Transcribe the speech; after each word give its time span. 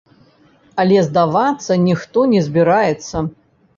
Але 0.83 1.03
здавацца 1.09 1.77
ніхто 1.87 2.25
не 2.33 2.41
збіраецца. 2.49 3.15